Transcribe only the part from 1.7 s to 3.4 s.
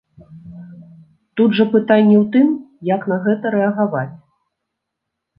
пытанне ў тым, як на